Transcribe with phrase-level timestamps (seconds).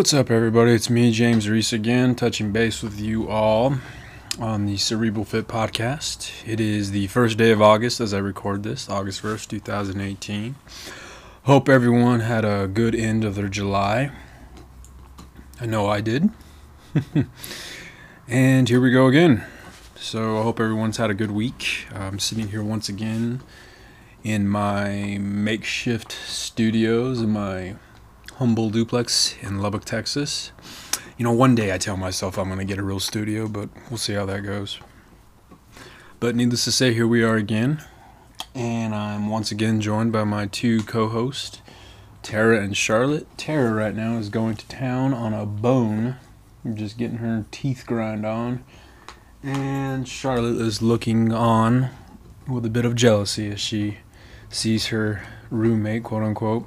[0.00, 0.72] What's up, everybody?
[0.72, 3.74] It's me, James Reese, again, touching base with you all
[4.38, 6.32] on the Cerebral Fit podcast.
[6.48, 10.54] It is the first day of August as I record this, August 1st, 2018.
[11.42, 14.10] Hope everyone had a good end of their July.
[15.60, 16.30] I know I did.
[18.26, 19.44] and here we go again.
[19.96, 21.86] So I hope everyone's had a good week.
[21.94, 23.42] I'm sitting here once again
[24.24, 27.76] in my makeshift studios in my
[28.40, 30.50] humble duplex in Lubbock, Texas.
[31.18, 33.68] You know, one day I tell myself I'm going to get a real studio, but
[33.90, 34.80] we'll see how that goes.
[36.20, 37.84] But needless to say, here we are again.
[38.54, 41.60] And I'm once again joined by my two co hosts,
[42.22, 43.26] Tara and Charlotte.
[43.36, 46.16] Tara right now is going to town on a bone,
[46.64, 48.64] I'm just getting her teeth grind on.
[49.42, 51.90] And Charlotte is looking on
[52.48, 53.98] with a bit of jealousy as she
[54.48, 56.66] sees her roommate, quote unquote,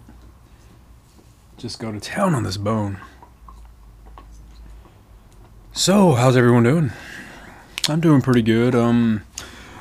[1.64, 2.98] just go to town on this bone.
[5.72, 6.92] So, how's everyone doing?
[7.88, 8.76] I'm doing pretty good.
[8.76, 9.24] Um,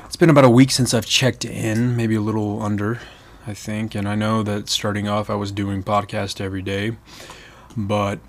[0.05, 3.01] it's been about a week since I've checked in, maybe a little under,
[3.45, 3.95] I think.
[3.95, 6.95] And I know that starting off, I was doing podcast every day,
[7.75, 8.19] but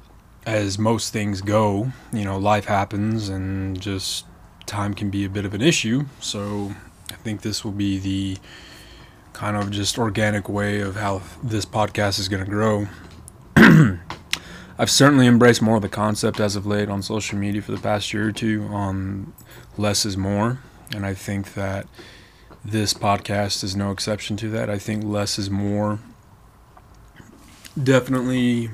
[0.44, 4.26] as most things go, you know, life happens, and just
[4.66, 6.06] time can be a bit of an issue.
[6.18, 6.74] So,
[7.08, 8.36] I think this will be the
[9.32, 12.88] kind of just organic way of how this podcast is going to grow.
[14.78, 17.78] I've certainly embraced more of the concept as of late on social media for the
[17.78, 19.32] past year or two on
[19.78, 20.58] less is more.
[20.92, 21.86] And I think that
[22.64, 24.70] this podcast is no exception to that.
[24.70, 26.00] I think less is more.
[27.80, 28.70] Definitely,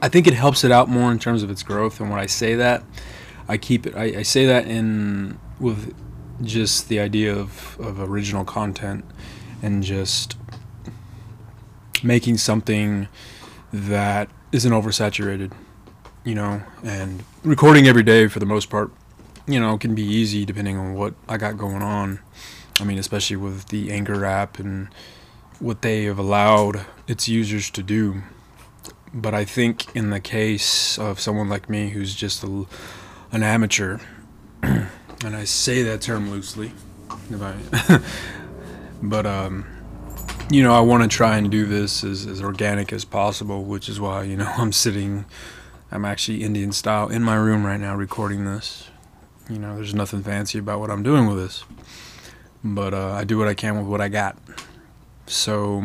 [0.00, 2.00] I think it helps it out more in terms of its growth.
[2.00, 2.82] And when I say that,
[3.48, 5.94] I keep it, I, I say that in with
[6.42, 9.04] just the idea of, of original content
[9.62, 10.36] and just
[12.04, 13.08] making something
[13.72, 15.52] that isn't oversaturated,
[16.24, 18.90] you know, and recording every day for the most part,
[19.46, 22.20] you know, can be easy depending on what I got going on.
[22.80, 24.88] I mean, especially with the Anchor app and
[25.58, 28.22] what they have allowed its users to do.
[29.12, 32.64] But I think in the case of someone like me who's just a,
[33.32, 33.98] an amateur,
[34.62, 34.88] and
[35.24, 36.72] I say that term loosely,
[39.02, 39.66] but um,
[40.50, 43.88] you know, I want to try and do this as, as organic as possible, which
[43.88, 45.24] is why, you know, I'm sitting,
[45.92, 48.90] I'm actually Indian style in my room right now recording this.
[49.48, 51.64] You know, there's nothing fancy about what I'm doing with this.
[52.62, 54.36] But uh, I do what I can with what I got.
[55.26, 55.80] So,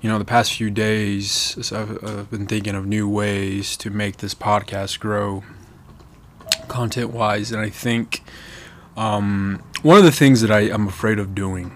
[0.00, 4.18] you know, the past few days, I've, I've been thinking of new ways to make
[4.18, 5.44] this podcast grow
[6.68, 7.52] content wise.
[7.52, 8.22] And I think
[8.96, 11.72] um, one of the things that I, I'm afraid of doing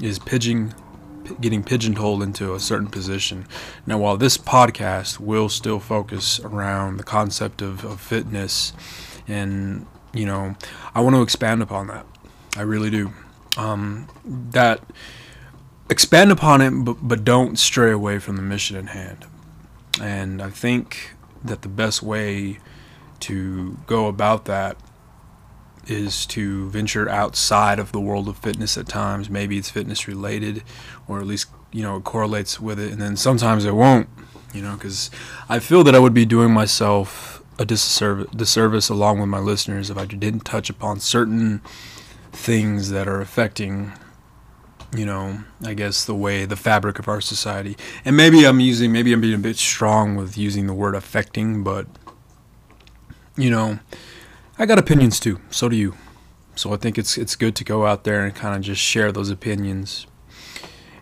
[0.00, 0.74] is pigeon
[1.40, 3.46] getting pigeonholed into a certain position.
[3.86, 8.72] Now, while this podcast will still focus around the concept of, of fitness,
[9.26, 10.56] and you know,
[10.94, 12.06] I want to expand upon that.
[12.56, 13.12] I really do.
[13.56, 14.80] Um, that
[15.88, 19.26] expand upon it, but, but don't stray away from the mission at hand.
[20.00, 22.58] And I think that the best way
[23.20, 24.76] to go about that
[25.86, 29.30] is to venture outside of the world of fitness at times.
[29.30, 30.62] Maybe it's fitness related,
[31.08, 34.08] or at least you know it correlates with it, and then sometimes it won't.
[34.52, 35.10] You know, because
[35.48, 39.90] I feel that I would be doing myself a disservice, disservice along with my listeners
[39.90, 41.60] if I didn't touch upon certain
[42.32, 43.92] things that are affecting
[44.96, 47.76] you know, I guess the way the fabric of our society.
[48.04, 51.64] And maybe I'm using, maybe I'm being a bit strong with using the word affecting,
[51.64, 51.86] but
[53.36, 53.80] you know,
[54.56, 55.40] I got opinions too.
[55.50, 55.94] So do you.
[56.54, 59.10] So I think it's it's good to go out there and kind of just share
[59.10, 60.06] those opinions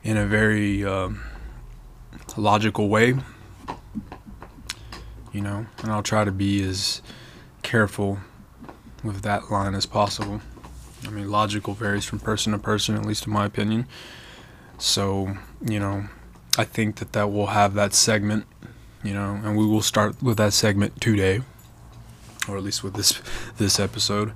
[0.03, 1.23] in a very um,
[2.37, 3.15] logical way.
[5.33, 7.03] You know, and I'll try to be as
[7.63, 8.19] careful
[9.04, 10.41] with that line as possible.
[11.07, 13.87] I mean, logical varies from person to person, at least in my opinion.
[14.78, 16.05] So, you know,
[16.57, 18.47] I think that that will have that segment,
[19.03, 21.43] you know, and we will start with that segment today
[22.48, 23.21] or at least with this
[23.59, 24.33] this episode.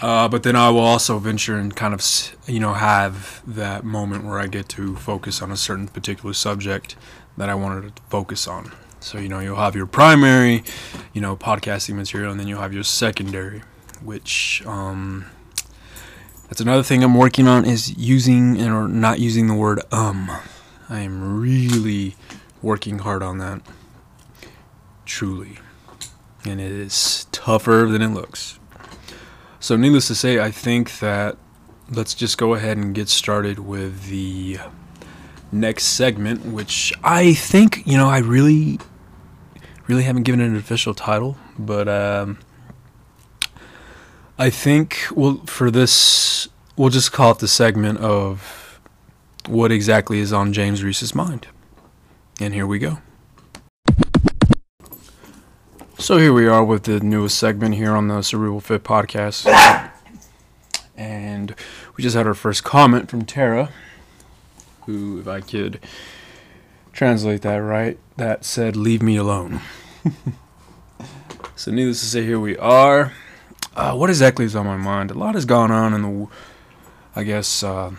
[0.00, 2.02] Uh, but then I will also venture and kind of
[2.46, 6.96] you know have that moment where I get to focus on a certain particular subject
[7.36, 8.72] that I wanted to focus on.
[9.00, 10.64] So you know you'll have your primary,
[11.12, 13.62] you know, podcasting material, and then you'll have your secondary,
[14.02, 15.26] which um,
[16.48, 20.30] that's another thing I'm working on is using and or not using the word um.
[20.86, 22.14] I am really
[22.60, 23.62] working hard on that.
[25.06, 25.58] Truly
[26.46, 28.58] and it is tougher than it looks.
[29.60, 31.36] So, needless to say, I think that
[31.90, 34.58] let's just go ahead and get started with the
[35.52, 38.78] next segment, which I think, you know, I really
[39.86, 42.38] really haven't given it an official title, but um,
[44.38, 48.80] I think well for this we'll just call it the segment of
[49.46, 51.48] what exactly is on James Reese's mind.
[52.40, 52.98] And here we go.
[56.04, 59.46] So here we are with the newest segment here on the Cerebral Fit podcast.
[60.94, 61.54] And
[61.96, 63.70] we just had our first comment from Tara,
[64.84, 65.80] who, if I could
[66.92, 69.62] translate that right, that said, Leave me alone.
[71.56, 73.14] so, needless to say, here we are.
[73.74, 75.10] Uh, what exactly is on my mind?
[75.10, 76.28] A lot has gone on in the,
[77.16, 77.92] I guess, uh,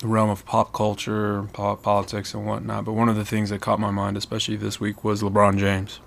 [0.00, 2.84] the realm of pop culture, pop, politics, and whatnot.
[2.84, 6.00] But one of the things that caught my mind, especially this week, was LeBron James.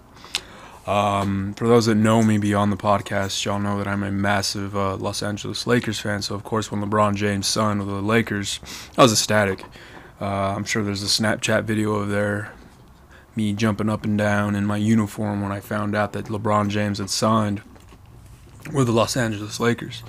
[0.90, 4.76] Um, for those that know me beyond the podcast, y'all know that I'm a massive
[4.76, 6.24] uh, Los Angeles Lakers fan.
[6.24, 8.60] So, of course, when LeBron James signed with the Lakers,
[8.98, 9.64] I was ecstatic.
[10.20, 12.54] Uh, I'm sure there's a Snapchat video of there,
[13.36, 16.98] me jumping up and down in my uniform when I found out that LeBron James
[16.98, 17.62] had signed
[18.74, 20.02] with the Los Angeles Lakers.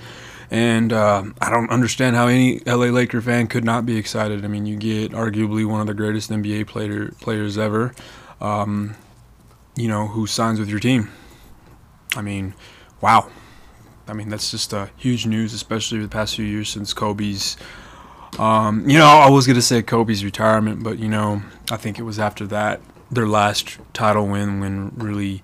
[0.50, 4.46] And uh, I don't understand how any LA Laker fan could not be excited.
[4.46, 7.94] I mean, you get arguably one of the greatest NBA player, players ever.
[8.40, 8.96] Um,
[9.76, 11.10] you know, who signs with your team.
[12.16, 12.54] I mean,
[13.00, 13.30] wow.
[14.08, 17.56] I mean, that's just uh, huge news, especially the past few years since Kobe's.
[18.38, 21.98] Um, you know, I was going to say Kobe's retirement, but, you know, I think
[21.98, 22.80] it was after that,
[23.10, 25.42] their last title win, when really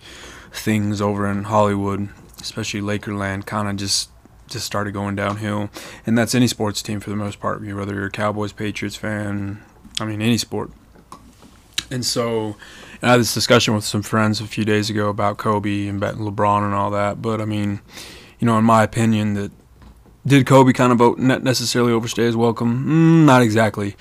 [0.53, 2.09] things over in Hollywood,
[2.41, 4.11] especially Lakerland, kind of just
[4.49, 5.71] just started going downhill.
[6.07, 9.61] And that's any sports team for the most part, whether you're a Cowboys, Patriots fan,
[9.99, 10.71] I mean, any sport.
[11.91, 12.57] And so,
[13.03, 16.65] I had this discussion with some friends a few days ago about Kobe and LeBron
[16.65, 17.21] and all that.
[17.21, 17.81] But I mean,
[18.39, 19.53] you know, in my opinion, that
[20.27, 22.85] did Kobe kind of vote not necessarily overstay his welcome?
[22.85, 23.97] Mm, not exactly.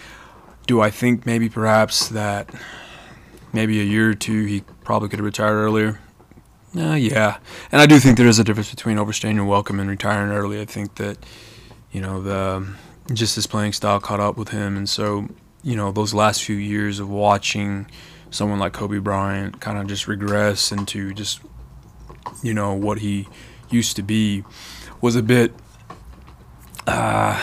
[0.68, 2.50] Do I think maybe perhaps that
[3.54, 6.00] maybe a year or two he probably could have retired earlier?
[6.76, 7.38] Uh, yeah,
[7.72, 10.60] and I do think there is a difference between overstaying your welcome and retiring early.
[10.60, 11.18] I think that
[11.92, 12.68] you know the
[13.14, 15.30] just his playing style caught up with him, and so
[15.64, 17.88] you know those last few years of watching
[18.36, 21.40] someone like Kobe Bryant kind of just regress into just
[22.44, 23.28] you know what he
[23.70, 24.44] used to be
[25.02, 25.54] was a bit
[26.88, 27.42] uh,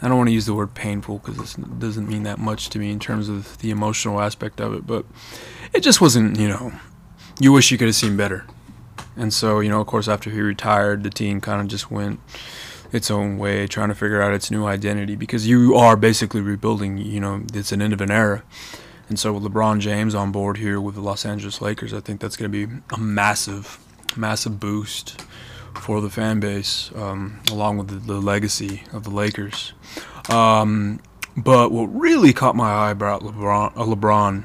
[0.00, 2.78] I don't want to use the word painful because it doesn't mean that much to
[2.78, 5.04] me in terms of the emotional aspect of it, but
[5.72, 6.72] it just wasn't, you know,
[7.40, 8.44] you wish you could have seen better.
[9.16, 12.20] And so, you know, of course, after he retired, the team kind of just went
[12.92, 16.98] its own way, trying to figure out its new identity because you are basically rebuilding,
[16.98, 18.44] you know, it's an end of an era.
[19.08, 22.20] And so with LeBron James on board here with the Los Angeles Lakers, I think
[22.20, 23.78] that's going to be a massive,
[24.16, 25.22] massive boost
[25.74, 29.72] for the fan base, um, along with the, the, legacy of the Lakers.
[30.28, 31.00] Um,
[31.36, 34.44] but what really caught my eye about LeBron, uh, LeBron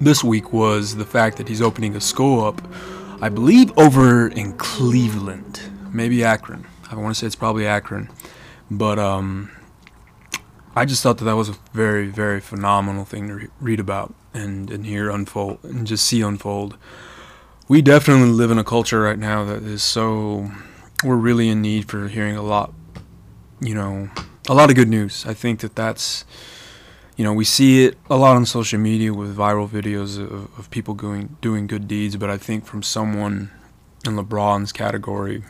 [0.00, 2.60] this week was the fact that he's opening a school up,
[3.20, 5.62] I believe, over in Cleveland,
[5.92, 6.66] maybe Akron.
[6.90, 8.10] I want to say it's probably Akron,
[8.70, 9.50] but um,
[10.78, 14.14] I just thought that that was a very, very phenomenal thing to re- read about
[14.32, 16.78] and, and hear unfold and just see unfold.
[17.66, 20.52] We definitely live in a culture right now that is so,
[21.02, 22.72] we're really in need for hearing a lot,
[23.60, 24.08] you know,
[24.48, 25.26] a lot of good news.
[25.26, 26.24] I think that that's,
[27.16, 30.70] you know, we see it a lot on social media with viral videos of, of
[30.70, 33.50] people doing, doing good deeds, but I think from someone
[34.06, 35.42] in LeBron's category,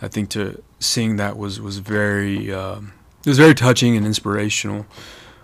[0.00, 2.92] I think to seeing that was, was very, um,
[3.24, 4.86] it was very touching and inspirational.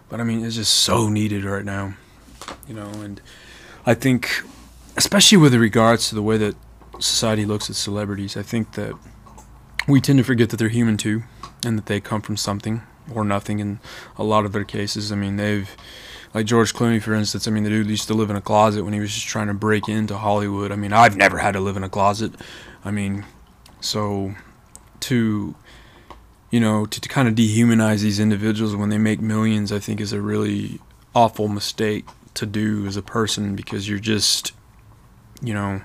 [0.08, 1.94] But I mean, it's just so needed right now,
[2.66, 2.88] you know.
[2.88, 3.20] And
[3.87, 4.42] I think,
[4.97, 6.56] especially with regards to the way that
[6.99, 8.94] society looks at celebrities, I think that
[9.87, 11.23] we tend to forget that they're human too,
[11.64, 12.82] and that they come from something
[13.14, 13.80] or nothing in
[14.16, 15.12] a lot of their cases.
[15.12, 15.75] I mean, they've
[16.35, 17.49] like George Clooney, for instance.
[17.49, 19.47] I mean, the dude used to live in a closet when he was just trying
[19.47, 20.73] to break into Hollywood.
[20.73, 22.32] I mean, I've never had to live in a closet.
[22.85, 23.25] I mean,
[23.80, 24.35] so
[25.00, 25.54] to
[26.50, 30.00] you know, to, to kind of dehumanize these individuals when they make millions, I think
[30.00, 30.81] is a really
[31.14, 34.52] awful mistake to do as a person because you're just,
[35.43, 35.83] you know,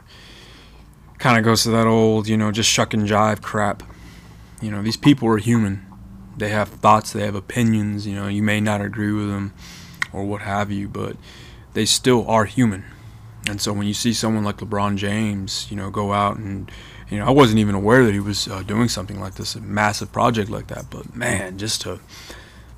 [1.18, 3.84] kind of goes to that old, you know, just shuck and jive crap.
[4.62, 5.86] You know, these people are human.
[6.38, 9.54] They have thoughts, they have opinions, you know, you may not agree with them
[10.12, 11.16] or what have you, but
[11.74, 12.86] they still are human.
[13.48, 16.72] And so when you see someone like LeBron James, you know, go out and
[17.14, 19.62] you know, I wasn't even aware that he was uh, doing something like this, a
[19.62, 20.90] massive project like that.
[20.90, 22.00] But man, just to,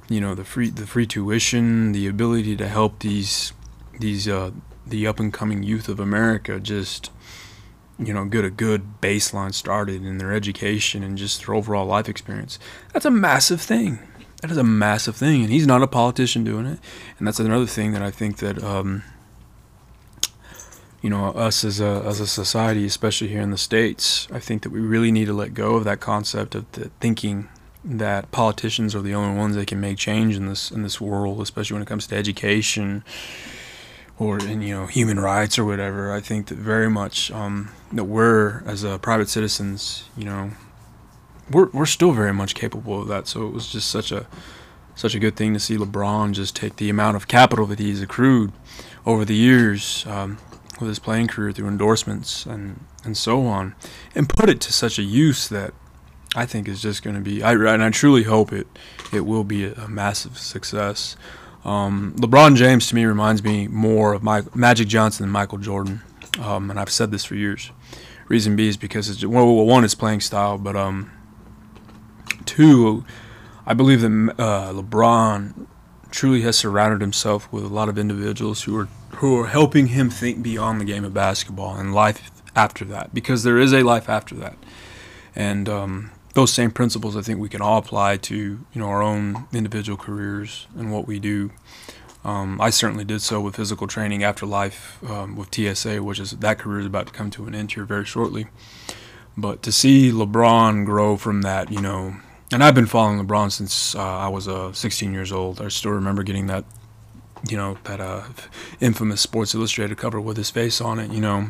[0.09, 3.53] you know, the free the free tuition, the ability to help these
[3.97, 4.51] these uh,
[4.85, 7.11] the up and coming youth of America, just
[7.97, 12.09] you know, get a good baseline started in their education and just their overall life
[12.09, 12.59] experience.
[12.91, 13.99] That's a massive thing.
[14.41, 16.79] That is a massive thing, and he's not a politician doing it.
[17.17, 18.61] And that's another thing that I think that.
[18.61, 19.03] Um,
[21.05, 24.63] you know, us as a as a society, especially here in the states, I think
[24.63, 26.65] that we really need to let go of that concept of
[26.99, 27.47] thinking
[27.83, 31.41] that politicians are the only ones that can make change in this in this world,
[31.41, 33.03] especially when it comes to education
[34.17, 36.11] or in you know human rights or whatever.
[36.11, 40.53] I think that very much um, that we're as a private citizens, you know,
[41.51, 43.27] we're we're still very much capable of that.
[43.27, 44.25] So it was just such a
[44.95, 48.01] such a good thing to see LeBron just take the amount of capital that he's
[48.01, 48.53] accrued
[49.05, 50.39] over the years um,
[50.79, 53.75] with his playing career through endorsements and and so on,
[54.13, 55.73] and put it to such a use that
[56.35, 57.43] I think is just going to be.
[57.43, 58.67] I and I truly hope it
[59.13, 61.15] it will be a, a massive success.
[61.63, 66.01] Um, LeBron James to me reminds me more of my, Magic Johnson than Michael Jordan,
[66.39, 67.71] um, and I've said this for years.
[68.27, 71.11] Reason B is because it's well, one is playing style, but um,
[72.45, 73.03] two,
[73.65, 75.67] I believe that uh, LeBron
[76.11, 80.09] truly has surrounded himself with a lot of individuals who are who are helping him
[80.09, 84.09] think beyond the game of basketball and life after that, because there is a life
[84.09, 84.57] after that,
[85.35, 89.01] and um, those same principles I think we can all apply to you know our
[89.01, 91.51] own individual careers and what we do.
[92.23, 96.31] Um, I certainly did so with physical training after life um, with TSA, which is
[96.31, 98.47] that career is about to come to an end here very shortly.
[99.37, 102.15] But to see LeBron grow from that, you know,
[102.51, 105.61] and I've been following LeBron since uh, I was uh, 16 years old.
[105.61, 106.65] I still remember getting that,
[107.49, 108.23] you know, that uh,
[108.79, 111.49] infamous Sports Illustrated cover with his face on it, you know,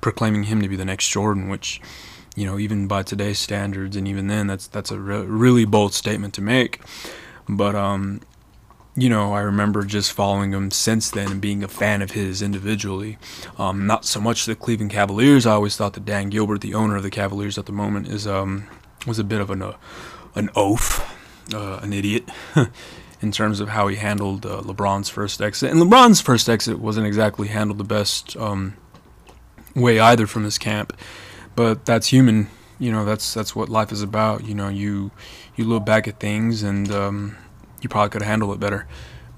[0.00, 1.80] proclaiming him to be the next Jordan, which
[2.34, 5.92] you know, even by today's standards, and even then, that's that's a re- really bold
[5.92, 6.80] statement to make.
[7.48, 8.20] But um,
[8.96, 12.42] you know, I remember just following him since then and being a fan of his
[12.42, 13.18] individually.
[13.58, 15.46] Um, not so much the Cleveland Cavaliers.
[15.46, 18.26] I always thought that Dan Gilbert, the owner of the Cavaliers at the moment, is
[18.26, 18.68] um
[19.06, 19.76] was a bit of an uh,
[20.34, 21.00] an oaf,
[21.52, 22.28] uh, an idiot.
[23.22, 27.06] in terms of how he handled uh, LeBron's first exit, and LeBron's first exit wasn't
[27.06, 28.76] exactly handled the best um,
[29.74, 30.92] way either from his camp
[31.54, 32.48] but that's human.
[32.78, 34.44] You know, that's that's what life is about.
[34.44, 35.10] You know, you
[35.56, 37.36] you look back at things and um,
[37.80, 38.86] you probably could have handled it better,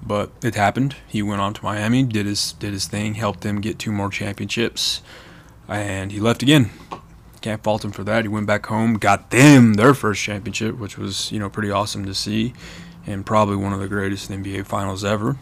[0.01, 0.95] but it happened.
[1.07, 4.09] He went on to Miami, did his did his thing, helped them get two more
[4.09, 5.01] championships,
[5.67, 6.71] and he left again.
[7.41, 8.23] Can't fault him for that.
[8.23, 12.05] He went back home, got them their first championship, which was you know pretty awesome
[12.05, 12.53] to see,
[13.05, 15.37] and probably one of the greatest NBA finals ever.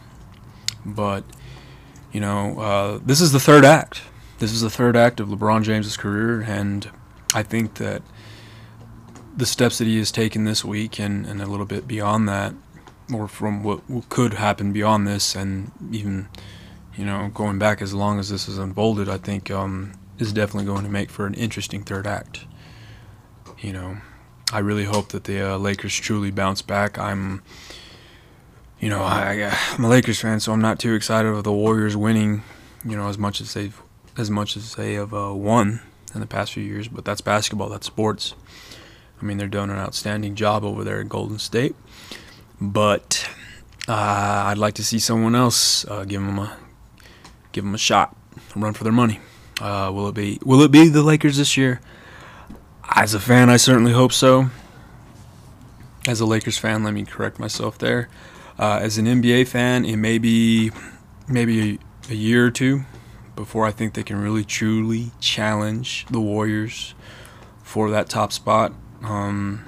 [0.85, 1.23] But
[2.11, 4.01] you know, uh, this is the third act
[4.43, 6.89] this is the third act of LeBron James's career, and
[7.33, 8.01] I think that
[9.37, 12.53] the steps that he has taken this week and, and a little bit beyond that,
[13.13, 16.27] or from what could happen beyond this, and even
[16.97, 20.65] you know going back as long as this has unfolded, I think um, is definitely
[20.65, 22.45] going to make for an interesting third act.
[23.59, 23.97] You know,
[24.53, 26.99] I really hope that the uh, Lakers truly bounce back.
[26.99, 27.41] I'm,
[28.79, 31.97] you know, I, I'm a Lakers fan, so I'm not too excited of the Warriors
[31.97, 32.43] winning.
[32.85, 33.81] You know, as much as they've
[34.15, 35.81] as much as they have uh, won
[36.13, 38.35] in the past few years, but that's basketball, that's sports.
[39.19, 41.75] I mean, they're doing an outstanding job over there at Golden State,
[42.61, 43.27] but
[43.87, 46.55] uh, I'd like to see someone else uh, give them a
[47.53, 48.15] give them a shot,
[48.55, 49.19] run for their money.
[49.59, 51.81] Uh, will it be Will it be the Lakers this year?
[52.89, 54.49] As a fan, I certainly hope so.
[56.07, 58.09] As a Lakers fan, let me correct myself there.
[58.59, 60.71] Uh, as an NBA fan, it may be
[61.27, 62.83] maybe a, a year or two
[63.35, 66.93] before I think they can really truly challenge the Warriors
[67.63, 68.73] for that top spot.
[69.01, 69.65] Um,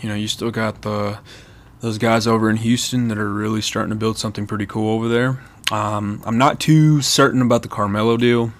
[0.00, 1.18] you know, you still got the
[1.80, 5.06] those guys over in Houston that are really starting to build something pretty cool over
[5.06, 5.42] there.
[5.70, 8.52] Um, I'm not too certain about the Carmelo deal.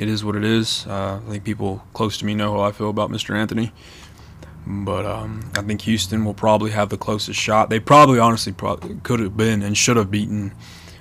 [0.00, 0.86] It is what it is.
[0.86, 3.36] Uh, I think people close to me know how I feel about Mr.
[3.36, 3.70] Anthony.
[4.66, 7.68] But um, I think Houston will probably have the closest shot.
[7.68, 10.54] They probably, honestly, probably could have been and should have beaten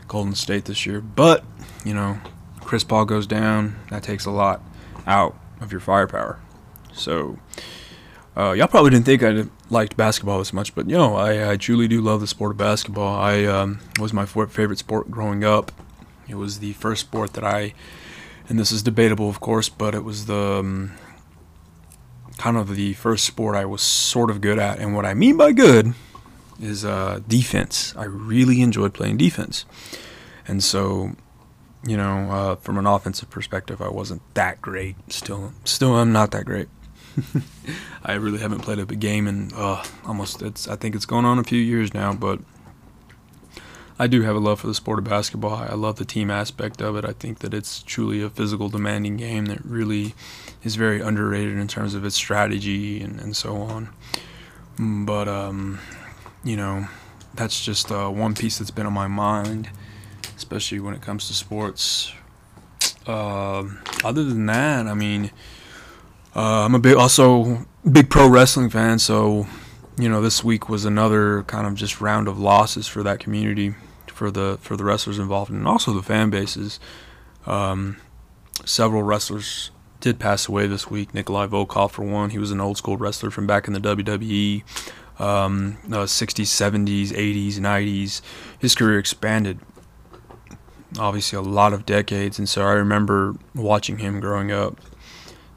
[0.10, 1.00] Golden State this year.
[1.00, 1.46] But
[1.86, 2.20] you know,
[2.60, 4.62] Chris Paul goes down, that takes a lot
[5.08, 6.42] out of your firepower.
[6.92, 7.40] So,
[8.36, 11.56] uh, y'all probably didn't think I liked basketball as much, but you know, I, I
[11.56, 13.16] truly do love the sport of basketball.
[13.16, 15.72] I um, was my favorite sport growing up.
[16.28, 17.74] It was the first sport that I,
[18.50, 20.92] and this is debatable, of course, but it was the um,
[22.38, 24.80] kind of the first sport I was sort of good at.
[24.80, 25.94] And what I mean by good
[26.60, 27.94] is uh, defense.
[27.96, 29.66] I really enjoyed playing defense,
[30.48, 31.16] and so
[31.86, 34.96] you know, uh, from an offensive perspective, I wasn't that great.
[35.12, 36.68] Still, still, I'm not that great.
[38.04, 40.42] I really haven't played a game in uh, almost.
[40.42, 42.40] It's I think it's going on a few years now, but
[44.00, 45.56] I do have a love for the sport of basketball.
[45.56, 47.04] I love the team aspect of it.
[47.04, 50.16] I think that it's truly a physical, demanding game that really
[50.64, 53.90] is very underrated in terms of its strategy and, and so on.
[54.80, 55.80] But um,
[56.44, 56.88] you know,
[57.36, 59.70] that's just uh, one piece that's been on my mind
[60.40, 62.14] especially when it comes to sports.
[63.06, 63.64] uh,
[64.04, 65.32] other than that, I mean,
[66.34, 69.48] uh, I'm a big also big pro wrestling fan, so
[69.98, 73.76] you know this week was another kind of just round of losses for that community,
[74.20, 76.78] for the for the wrestlers involved, and also the fan bases.
[77.48, 77.96] Um,
[78.66, 79.72] several wrestlers
[80.02, 81.14] did pass away this week.
[81.14, 84.64] Nikolai Volkov, for one, he was an old school wrestler from back in the WWE,
[85.22, 88.22] um, uh, 60s, 70s, 80s, 90s.
[88.60, 89.60] His career expanded
[90.98, 94.82] obviously a lot of decades, and so I remember watching him growing up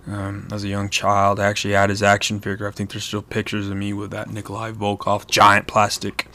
[0.07, 1.41] um, as a young child.
[1.41, 2.69] I actually had his action figure.
[2.69, 6.29] I think there's still pictures of me with that Nikolai Volkov giant plastic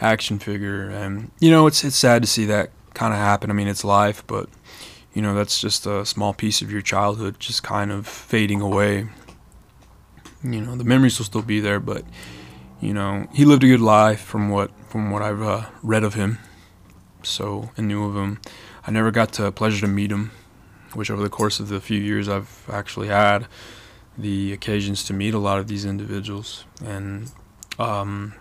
[0.00, 3.50] action figure, and you know it's it's sad to see that kind of happen.
[3.50, 4.48] I mean, it's life, but
[5.12, 9.08] you know that's just a small piece of your childhood just kind of fading away.
[10.42, 12.04] You know, the memories will still be there, but
[12.80, 16.14] you know he lived a good life from what from what I've uh, read of
[16.14, 16.38] him
[17.26, 18.40] so and knew of him.
[18.86, 20.30] I never got the pleasure to meet him,
[20.92, 23.46] which over the course of the few years I've actually had
[24.16, 27.32] the occasions to meet a lot of these individuals, and
[27.78, 28.34] um,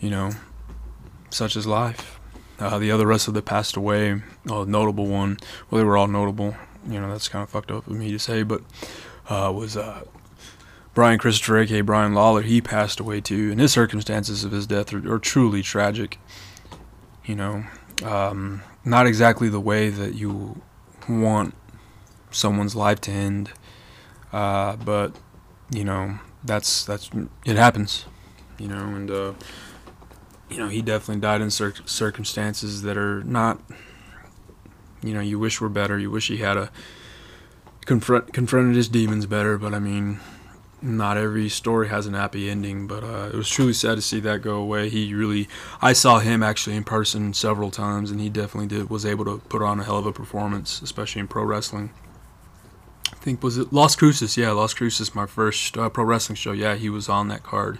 [0.00, 0.32] you know,
[1.30, 2.18] such is life.
[2.58, 4.22] Uh, the other rest of them passed away.
[4.50, 5.38] A notable one,
[5.70, 6.56] well, they were all notable.
[6.88, 8.62] You know, that's kind of fucked up of me to say, but
[9.28, 10.04] uh, was uh,
[10.94, 12.42] Brian Christopher, aka Brian Lawler.
[12.42, 16.18] He passed away too, and his circumstances of his death are, are truly tragic
[17.26, 17.64] you know,
[18.04, 20.62] um, not exactly the way that you
[21.08, 21.54] want
[22.30, 23.50] someone's life to end,
[24.32, 25.12] uh, but
[25.70, 27.10] you know, that's that's
[27.44, 28.06] it happens,
[28.58, 29.32] you know, and uh,
[30.50, 33.60] you know he definitely died in cir- circumstances that are not,
[35.02, 35.98] you know, you wish were better.
[35.98, 36.70] You wish he had a
[37.84, 40.20] confront confronted his demons better, but I mean,
[40.82, 44.20] not every story has an happy ending, but uh, it was truly sad to see
[44.20, 44.88] that go away.
[44.88, 45.48] He really,
[45.80, 49.38] I saw him actually in person several times, and he definitely did was able to
[49.48, 51.92] put on a hell of a performance, especially in pro wrestling.
[53.10, 54.36] I think was it Las Cruces?
[54.36, 56.52] Yeah, Las Cruces, my first uh, pro wrestling show.
[56.52, 57.78] Yeah, he was on that card,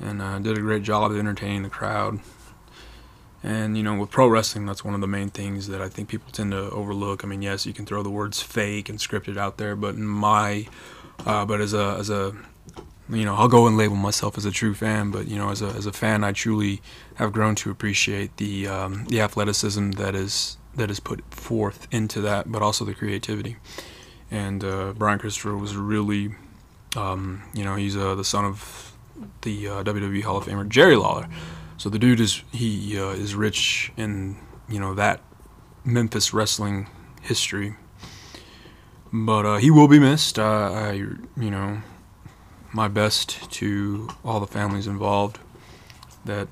[0.00, 2.20] and uh, did a great job of entertaining the crowd.
[3.42, 6.08] And you know, with pro wrestling, that's one of the main things that I think
[6.08, 7.24] people tend to overlook.
[7.24, 10.66] I mean, yes, you can throw the words fake and scripted out there, but my
[11.24, 12.34] uh, but as a as a
[13.08, 15.62] you know, I'll go and label myself as a true fan, but you know, as
[15.62, 16.82] a as a fan, I truly
[17.16, 22.20] have grown to appreciate the um, the athleticism that is that is put forth into
[22.22, 23.56] that, but also the creativity.
[24.30, 26.34] And uh, Brian Christopher was really,
[26.96, 28.92] um, you know, he's uh, the son of
[29.42, 31.28] the uh, WWE Hall of Famer Jerry Lawler.
[31.76, 34.36] So the dude is he uh, is rich in
[34.68, 35.20] you know that
[35.84, 36.88] Memphis wrestling
[37.22, 37.76] history
[39.12, 40.38] but uh, he will be missed.
[40.38, 41.80] I, you know,
[42.72, 45.38] my best to all the families involved
[46.24, 46.48] that,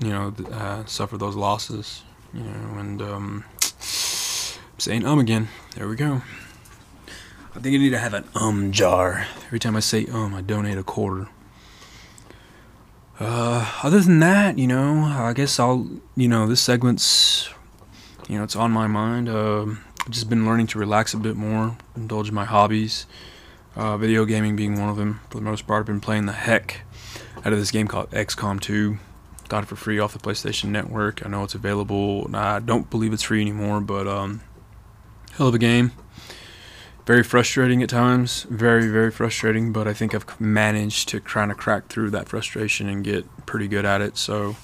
[0.00, 2.02] you know, uh, suffer those losses.
[2.34, 3.44] You know, and um,
[3.78, 5.48] saying um again.
[5.76, 6.22] There we go.
[7.54, 9.26] I think I need to have an um jar.
[9.46, 11.28] Every time I say um, I donate a quarter.
[13.20, 17.50] Uh, other than that, you know, I guess I'll, you know, this segment's,
[18.28, 19.28] you know, it's on my mind.
[19.28, 23.06] Um, I've just been learning to relax a bit more, indulge in my hobbies.
[23.74, 25.20] Uh, video gaming being one of them.
[25.30, 26.82] For the most part, I've been playing the heck
[27.44, 28.98] out of this game called XCOM 2.
[29.48, 31.24] Got it for free off the PlayStation Network.
[31.24, 32.30] I know it's available.
[32.34, 34.42] I don't believe it's free anymore, but um,
[35.32, 35.92] hell of a game.
[37.08, 38.42] Very frustrating at times.
[38.50, 42.86] Very, very frustrating, but I think I've managed to kind of crack through that frustration
[42.86, 44.18] and get pretty good at it.
[44.18, 44.56] So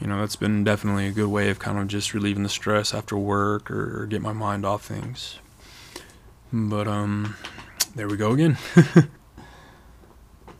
[0.00, 2.94] you know that's been definitely a good way of kind of just relieving the stress
[2.94, 5.40] after work or, get my mind off things
[6.52, 7.34] but um
[7.96, 8.56] there we go again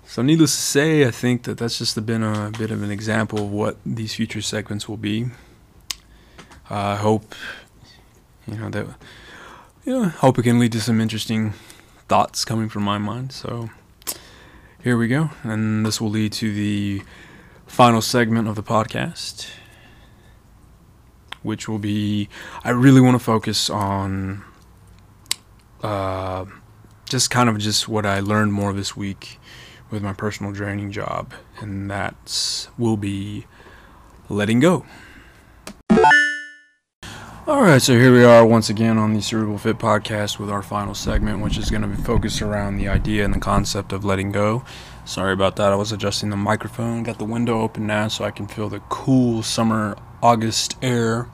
[0.06, 3.38] so needless to say i think that that's just been a bit of an example
[3.38, 5.26] of what these future segments will be
[6.70, 7.34] uh, i hope
[8.48, 8.86] you know that
[9.92, 11.52] know hope it can lead to some interesting
[12.08, 13.70] thoughts coming from my mind so
[14.82, 17.02] here we go and this will lead to the
[17.66, 19.48] final segment of the podcast,
[21.42, 22.28] which will be
[22.64, 24.44] I really want to focus on
[25.82, 26.46] uh,
[27.08, 29.38] just kind of just what I learned more this week
[29.90, 33.46] with my personal training job, and that will be
[34.28, 34.86] letting go.
[37.48, 40.64] All right, so here we are once again on the Cerebral Fit podcast with our
[40.64, 44.04] final segment, which is going to be focused around the idea and the concept of
[44.04, 44.64] letting go.
[45.04, 45.70] Sorry about that.
[45.70, 47.04] I was adjusting the microphone.
[47.04, 51.28] Got the window open now so I can feel the cool summer August air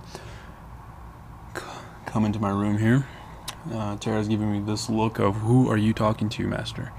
[2.04, 3.06] come into my room here.
[3.72, 6.92] Uh, Tara's giving me this look of who are you talking to, Master?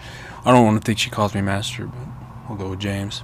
[0.43, 2.08] I don't want to think she calls me Master, but
[2.49, 3.19] we'll go with James.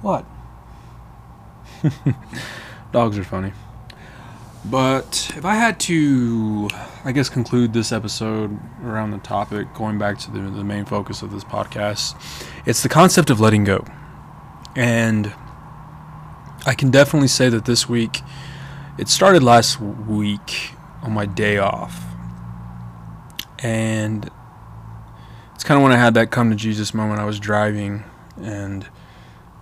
[0.00, 0.24] what?
[2.92, 3.52] Dogs are funny.
[4.64, 6.70] But if I had to,
[7.04, 11.20] I guess, conclude this episode around the topic, going back to the, the main focus
[11.20, 12.14] of this podcast,
[12.64, 13.84] it's the concept of letting go.
[14.74, 15.34] And
[16.66, 18.22] I can definitely say that this week,
[18.98, 20.70] it started last week
[21.02, 22.02] on my day off.
[23.58, 24.30] And
[25.54, 27.20] it's kind of when I had that come to Jesus moment.
[27.20, 28.04] I was driving
[28.40, 28.86] and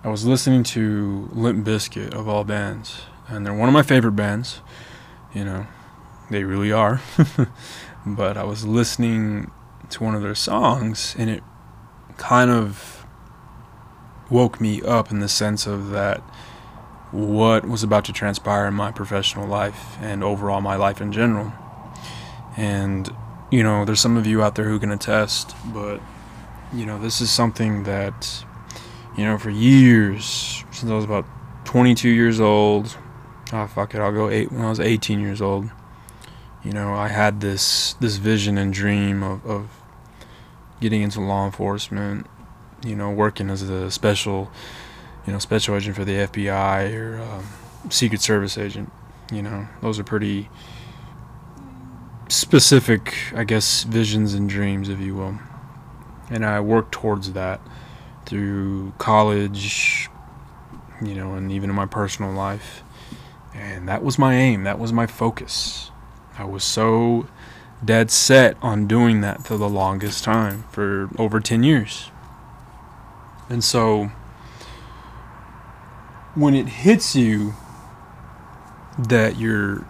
[0.03, 3.01] I was listening to Limp Bizkit of all bands.
[3.27, 4.61] And they're one of my favorite bands.
[5.33, 5.67] You know,
[6.29, 7.01] they really are.
[8.05, 9.51] but I was listening
[9.89, 11.43] to one of their songs and it
[12.17, 13.05] kind of
[14.29, 16.21] woke me up in the sense of that
[17.11, 21.53] what was about to transpire in my professional life and overall my life in general.
[22.57, 23.09] And,
[23.51, 26.01] you know, there's some of you out there who can attest, but,
[26.73, 28.43] you know, this is something that,
[29.15, 31.25] you know, for years, since I was about
[31.65, 32.97] 22 years old,
[33.53, 35.69] oh, fuck it, I'll go eight, when I was 18 years old,
[36.63, 39.69] you know, I had this, this vision and dream of, of
[40.81, 42.27] getting into law enforcement,
[42.85, 44.51] you know, working as a special
[45.25, 47.47] you know, special agent for the FBI or um,
[47.89, 48.91] Secret Service agent.
[49.31, 50.49] You know, those are pretty
[52.27, 55.39] specific, I guess, visions and dreams, if you will.
[56.29, 57.61] And I worked towards that
[58.25, 60.09] through college,
[61.01, 62.83] you know, and even in my personal life.
[63.53, 65.91] And that was my aim, that was my focus.
[66.37, 67.27] I was so
[67.83, 72.09] dead set on doing that for the longest time, for over 10 years.
[73.49, 74.11] And so
[76.35, 77.53] when it hits you
[78.97, 79.85] that you're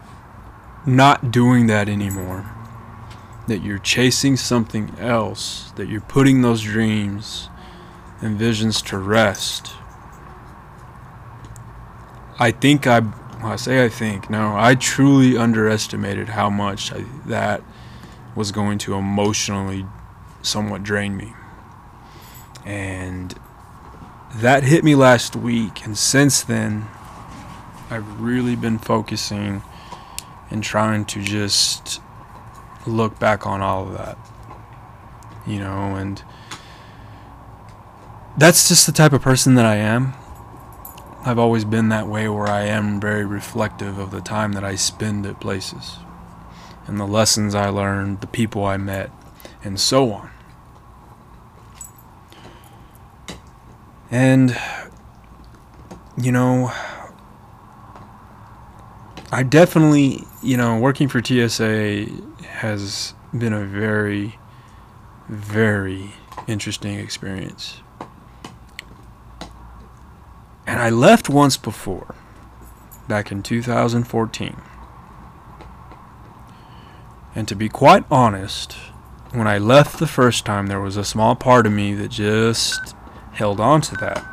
[0.86, 2.49] not doing that anymore,
[3.47, 7.49] that you're chasing something else, that you're putting those dreams
[8.21, 9.73] and visions to rest.
[12.39, 13.02] I think I,
[13.43, 17.62] well, I say I think, no, I truly underestimated how much I, that
[18.36, 19.86] was going to emotionally
[20.41, 21.34] somewhat drain me.
[22.65, 23.36] And
[24.36, 26.88] that hit me last week, and since then,
[27.89, 29.62] I've really been focusing
[30.49, 32.01] and trying to just
[32.88, 34.17] look back on all of that.
[35.45, 36.23] You know, and
[38.38, 40.13] that's just the type of person that I am.
[41.25, 44.75] I've always been that way where I am very reflective of the time that I
[44.75, 45.97] spend at places
[46.86, 49.09] and the lessons I learned, the people I met,
[49.63, 50.29] and so on.
[54.12, 54.57] And,
[56.17, 56.71] you know,
[59.31, 62.05] I definitely, you know, working for TSA
[62.47, 64.38] has been a very,
[65.29, 66.12] very
[66.47, 67.81] interesting experience.
[70.73, 72.15] And I left once before,
[73.07, 74.57] back in 2014.
[77.36, 78.73] And to be quite honest,
[79.33, 82.95] when I left the first time, there was a small part of me that just
[83.33, 84.25] held on to that.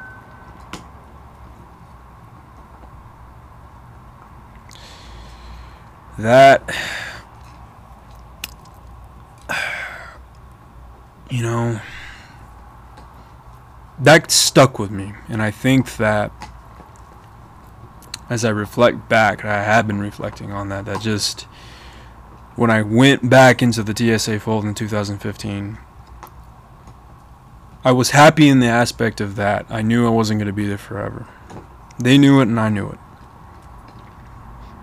[6.19, 6.75] That,
[11.31, 11.83] you know,
[14.01, 15.13] that stuck with me.
[15.29, 16.33] And I think that
[18.29, 21.43] as I reflect back, I have been reflecting on that, that just
[22.57, 25.79] when I went back into the TSA fold in 2015,
[27.83, 29.67] I was happy in the aspect of that.
[29.69, 31.27] I knew I wasn't going to be there forever.
[31.99, 32.99] They knew it and I knew it.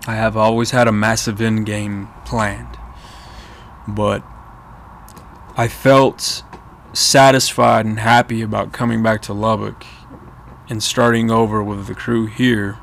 [0.06, 2.76] I have always had a massive end game planned.
[3.86, 4.22] But
[5.56, 6.42] I felt
[6.92, 9.84] satisfied and happy about coming back to Lubbock
[10.68, 12.78] and starting over with the crew here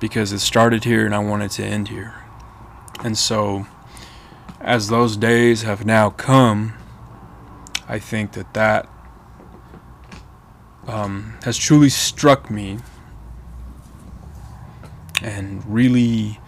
[0.00, 2.14] because it started here and I wanted to end here.
[3.02, 3.66] And so,
[4.60, 6.74] as those days have now come,
[7.88, 8.88] I think that that
[10.86, 12.78] um, has truly struck me
[15.22, 16.40] and really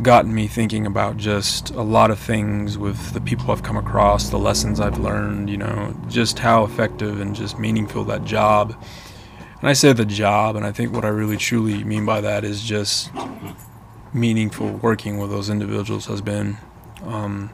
[0.00, 4.30] gotten me thinking about just a lot of things with the people I've come across,
[4.30, 8.74] the lessons I've learned, you know, just how effective and just meaningful that job.
[9.60, 12.42] And I say the job, and I think what I really truly mean by that
[12.42, 13.10] is just
[14.14, 16.56] meaningful working with those individuals has been.
[17.04, 17.50] Um,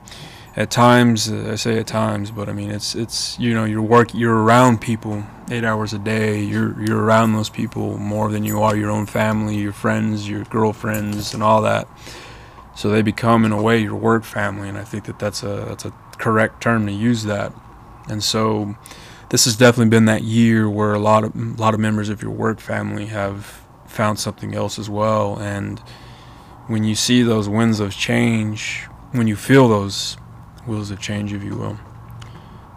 [0.57, 4.13] at times, I say at times, but I mean it's it's you know you're work
[4.13, 6.43] you're around people eight hours a day.
[6.43, 10.45] You're you're around those people more than you are your own family, your friends, your
[10.45, 11.87] girlfriends, and all that.
[12.79, 15.67] So they become in a way your work family, and I think that that's a
[15.69, 17.53] that's a correct term to use that.
[18.09, 18.77] And so
[19.31, 22.23] this has definitely been that year where a lot of a lot of members of
[22.23, 25.83] your work family have found something else as well and
[26.69, 30.15] when you see those winds of change, when you feel those
[30.67, 31.79] wheels of change, if you will,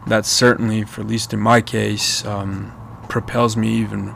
[0.07, 2.73] that certainly, for at least in my case, um,
[3.09, 4.15] propels me even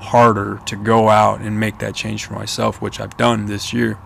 [0.00, 3.98] harder to go out and make that change for myself, which I've done this year.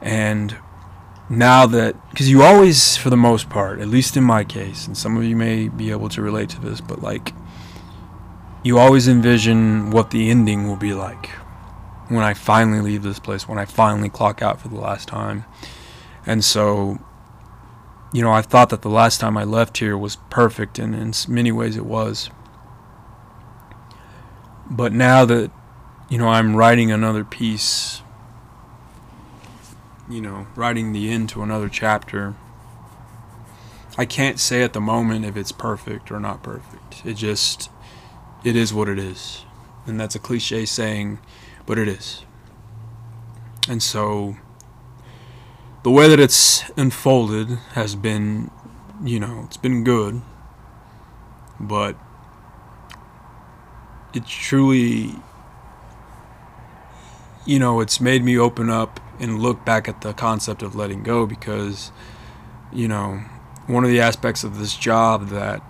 [0.00, 0.56] And
[1.28, 4.96] now that, because you always, for the most part, at least in my case, and
[4.96, 7.34] some of you may be able to relate to this, but like,
[8.62, 11.30] you always envision what the ending will be like
[12.08, 15.44] when I finally leave this place, when I finally clock out for the last time.
[16.26, 16.98] And so,
[18.12, 21.12] you know, I thought that the last time I left here was perfect, and in
[21.28, 22.30] many ways it was.
[24.70, 25.50] But now that,
[26.08, 28.02] you know, I'm writing another piece,
[30.08, 32.34] you know, writing the end to another chapter,
[33.96, 37.04] I can't say at the moment if it's perfect or not perfect.
[37.04, 37.70] It just,
[38.44, 39.44] it is what it is.
[39.86, 41.18] And that's a cliche saying,
[41.66, 42.24] but it is.
[43.68, 44.36] And so,
[45.82, 48.50] the way that it's unfolded has been,
[49.02, 50.22] you know, it's been good,
[51.60, 51.96] but
[54.14, 55.14] it's truly
[57.44, 61.02] you know it's made me open up and look back at the concept of letting
[61.02, 61.92] go because
[62.72, 63.22] you know
[63.66, 65.62] one of the aspects of this job that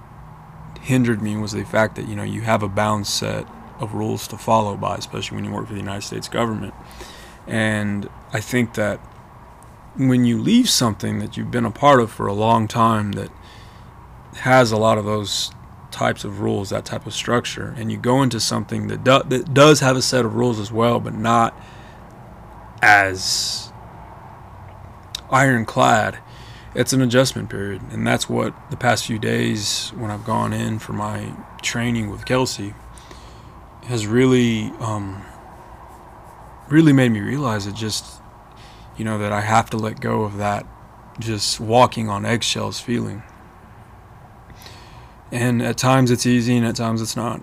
[0.81, 3.47] hindered me was the fact that you know you have a bound set
[3.81, 6.75] of rules to follow by especially when you work for the United States government.
[7.47, 9.01] And I think that
[9.97, 13.31] when you leave something that you've been a part of for a long time that
[14.37, 15.51] has a lot of those
[15.91, 19.55] types of rules, that type of structure, and you go into something that, do, that
[19.55, 21.59] does have a set of rules as well, but not
[22.83, 23.73] as
[25.31, 26.19] ironclad,
[26.75, 27.83] it's an adjustment period.
[27.91, 32.25] And that's what the past few days, when I've gone in for my training with
[32.25, 32.75] Kelsey,
[33.85, 35.25] has really, um,
[36.69, 38.21] really made me realize it just,
[38.97, 40.67] you know, that I have to let go of that
[41.19, 43.23] just walking on eggshells feeling.
[45.33, 47.43] And at times it's easy and at times it's not.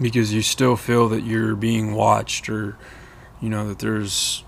[0.00, 2.76] Because you still feel that you're being watched or,
[3.40, 4.44] you know, that there's,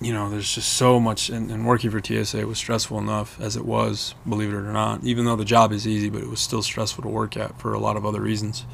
[0.00, 1.30] you know, there's just so much.
[1.30, 5.04] And, and working for TSA was stressful enough as it was, believe it or not.
[5.04, 7.72] Even though the job is easy, but it was still stressful to work at for
[7.72, 8.64] a lot of other reasons.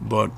[0.00, 0.30] But,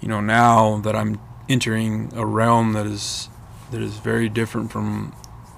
[0.00, 3.28] you know, now that I'm entering a realm that is
[3.70, 5.14] that is very different from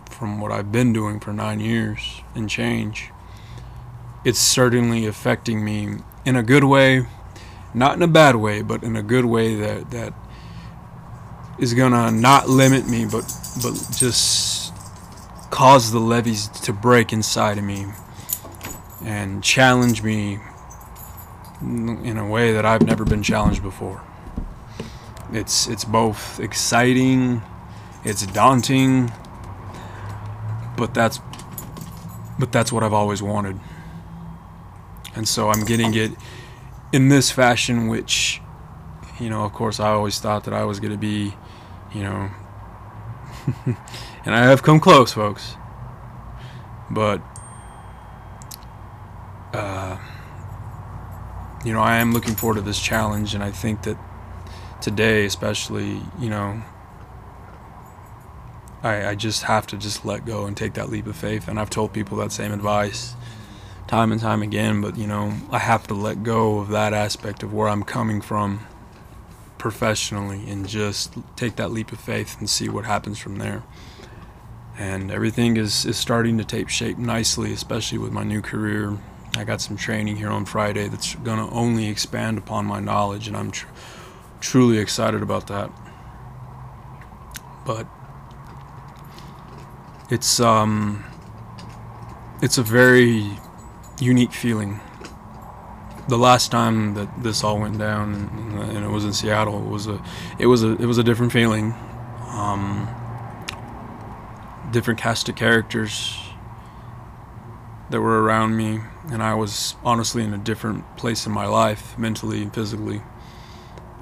[0.09, 3.11] from what I've been doing for nine years and change
[4.25, 7.07] it's certainly affecting me in a good way,
[7.73, 10.13] not in a bad way, but in a good way that that
[11.61, 13.25] is gonna not limit me, but
[13.63, 14.73] but just
[15.51, 17.87] cause the levees to break inside of me
[19.05, 20.39] and challenge me
[21.61, 24.03] in a way that I've never been challenged before.
[25.33, 27.43] It's it's both exciting,
[28.05, 29.13] it's daunting,
[30.77, 31.21] but that's
[32.39, 33.61] but that's what I've always wanted.
[35.15, 36.13] And so I'm getting it
[36.93, 38.41] in this fashion, which,
[39.19, 41.35] you know, of course, I always thought that I was going to be,
[41.93, 42.31] you know,
[43.67, 45.57] and I have come close, folks.
[46.91, 47.23] But,
[49.53, 49.99] uh,
[51.65, 53.97] you know, I am looking forward to this challenge, and I think that
[54.81, 56.63] today, especially, you know,
[58.83, 61.49] I, I just have to just let go and take that leap of faith.
[61.49, 63.15] And I've told people that same advice
[63.87, 67.43] time and time again, but you know, I have to let go of that aspect
[67.43, 68.67] of where I'm coming from
[69.61, 73.63] professionally and just take that leap of faith and see what happens from there.
[74.77, 78.99] And everything is, is starting to take shape nicely, especially with my new career.
[79.37, 83.29] I got some training here on Friday that's going to only expand upon my knowledge,
[83.29, 83.69] and I'm tr-
[84.41, 85.71] truly excited about that.
[87.67, 87.87] But
[90.11, 91.05] it's um,
[92.43, 93.31] it's a very
[94.01, 94.81] unique feeling.
[96.09, 98.59] The last time that this all went down,
[99.01, 100.03] was in Seattle, it was a,
[100.39, 101.75] it was a, it was a different feeling.
[102.29, 102.89] Um,
[104.71, 106.17] different cast of characters
[107.89, 111.99] that were around me, and I was honestly in a different place in my life,
[111.99, 113.03] mentally and physically.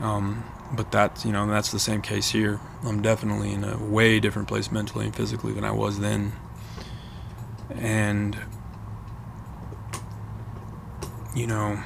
[0.01, 2.61] Um, but that's you know, that's the same case here.
[2.85, 6.33] I'm definitely in a way different place mentally and physically than I was then.
[7.71, 8.37] And
[11.35, 11.83] you know,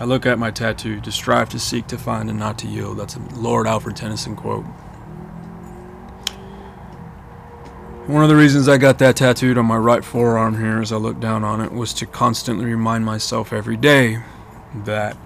[0.00, 2.98] I look at my tattoo to strive to seek to find and not to yield.
[2.98, 4.64] That's a Lord Alfred Tennyson quote.
[8.06, 10.96] One of the reasons I got that tattooed on my right forearm here as I
[10.96, 14.22] look down on it was to constantly remind myself every day
[14.86, 15.16] that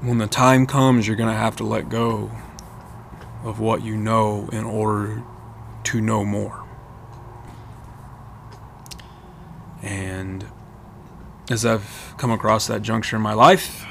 [0.00, 2.32] when the time comes, you're going to have to let go
[3.44, 5.22] of what you know in order
[5.84, 6.64] to know more.
[9.82, 10.44] And
[11.48, 13.86] as I've come across that juncture in my life,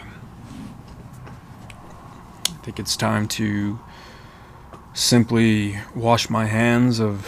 [2.47, 3.79] I think it's time to
[4.93, 7.25] simply wash my hands of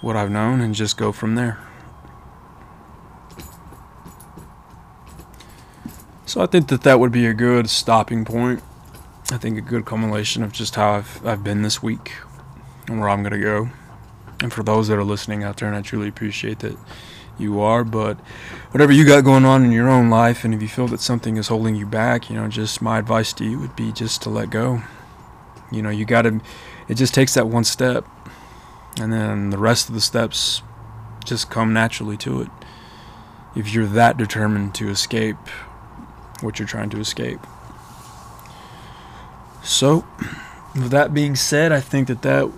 [0.00, 1.58] what I've known and just go from there.
[6.26, 8.62] So I think that that would be a good stopping point.
[9.30, 12.12] I think a good culmination of just how I've, I've been this week
[12.88, 13.70] and where I'm going to go.
[14.40, 16.76] And for those that are listening out there, and I truly appreciate that
[17.38, 18.18] you are, but
[18.70, 21.36] whatever you got going on in your own life, and if you feel that something
[21.36, 24.30] is holding you back, you know, just my advice to you would be just to
[24.30, 24.82] let go.
[25.70, 26.40] You know, you got to,
[26.88, 28.06] it just takes that one step,
[29.00, 30.62] and then the rest of the steps
[31.24, 32.48] just come naturally to it.
[33.54, 35.36] If you're that determined to escape
[36.40, 37.40] what you're trying to escape.
[39.62, 40.04] So,
[40.74, 42.50] with that being said, I think that that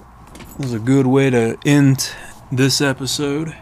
[0.58, 2.10] was a good way to end
[2.50, 3.54] this episode.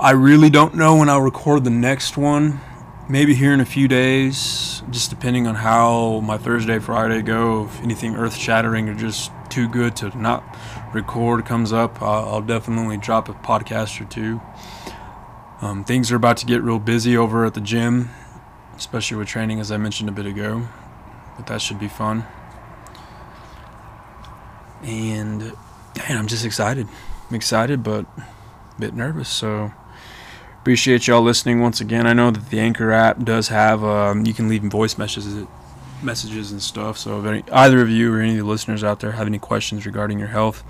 [0.00, 2.60] I really don't know when I'll record the next one.
[3.08, 7.66] Maybe here in a few days, just depending on how my Thursday, Friday go.
[7.66, 10.42] If anything earth shattering or just too good to not
[10.94, 14.40] record comes up, I'll definitely drop a podcast or two.
[15.60, 18.10] Um, things are about to get real busy over at the gym
[18.80, 20.66] especially with training, as I mentioned a bit ago.
[21.36, 22.24] But that should be fun.
[24.82, 25.40] And
[25.98, 26.88] man, I'm just excited.
[27.28, 29.28] I'm excited, but a bit nervous.
[29.28, 29.72] So
[30.60, 32.06] appreciate y'all listening once again.
[32.06, 35.46] I know that the Anchor app does have um, you can leave voice messages
[36.02, 36.96] messages and stuff.
[36.96, 39.38] So if any, either of you or any of the listeners out there have any
[39.38, 40.64] questions regarding your health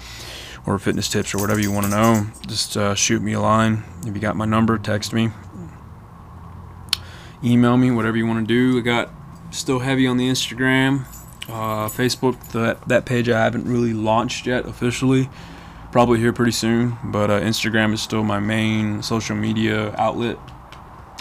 [0.66, 3.84] or fitness tips or whatever you want to know, just uh, shoot me a line.
[4.04, 5.30] If you got my number, text me
[7.44, 8.78] email me, whatever you want to do.
[8.78, 9.10] I got
[9.50, 11.04] still heavy on the Instagram,
[11.48, 12.40] uh, Facebook.
[12.52, 15.28] That that page I haven't really launched yet officially.
[15.92, 20.38] Probably here pretty soon, but uh, Instagram is still my main social media outlet.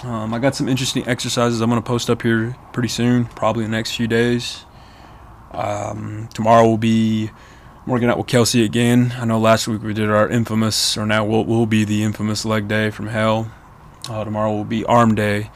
[0.04, 3.64] Um, I got some interesting exercises I'm going to post up here pretty soon, probably
[3.64, 4.66] the next few days.
[5.52, 7.32] Um, tomorrow will be
[7.88, 9.14] working out with Kelsey again.
[9.18, 12.46] I know last week we did our infamous, or now will will be the infamous
[12.46, 13.52] leg day from hell.
[14.08, 15.50] Uh, tomorrow will be arm day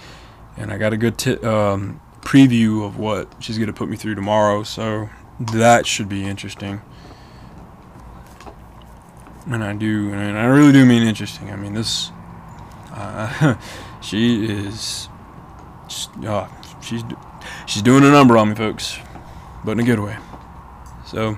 [0.58, 3.98] and I got a good t- um, preview of what she's going to put me
[3.98, 4.64] through tomorrow.
[4.64, 6.82] So that should be interesting.
[9.46, 11.52] And I do, and I really do mean interesting.
[11.52, 12.12] I mean this.
[12.92, 13.56] Uh,
[14.02, 15.10] she is.
[16.26, 16.48] Uh,
[16.82, 17.04] she's
[17.66, 18.98] she's doing a number on me, folks,
[19.66, 20.18] but in a good way.
[21.06, 21.38] So,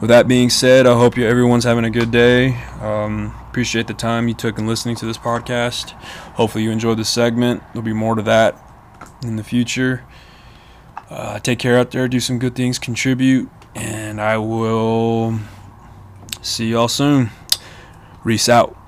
[0.00, 2.54] with that being said, I hope you everyone's having a good day.
[2.80, 5.90] Um, Appreciate the time you took in listening to this podcast.
[6.34, 7.64] Hopefully, you enjoyed this segment.
[7.72, 8.56] There'll be more to that
[9.24, 10.04] in the future.
[11.10, 15.40] Uh, take care out there, do some good things, contribute, and I will
[16.42, 17.30] see y'all soon.
[18.24, 18.79] Reese out.